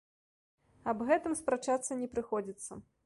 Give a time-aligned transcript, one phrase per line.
[0.93, 2.81] Аб гэтым спрачацца не прыходзіцца.